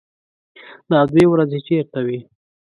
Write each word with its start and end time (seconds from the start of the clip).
_دا 0.89 0.99
دوې 1.11 1.25
ورځې 1.31 1.59
چېرته 1.67 1.99
وې؟ 2.05 2.19